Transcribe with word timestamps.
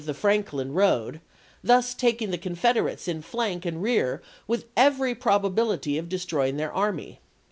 the 0.05 0.13
Frauklin 0.15 0.73
road, 0.73 1.21
thus 1.63 1.93
taking 1.93 2.31
the 2.31 2.37
Confederates 2.39 3.07
in 3.07 3.21
flank 3.21 3.67
and 3.67 3.83
rear 3.83 4.19
with 4.47 4.65
every 4.75 5.13
probability 5.13 5.95
of 5.99 6.09
destroying 6.09 6.57
their 6.57 6.73
army. 6.73 7.19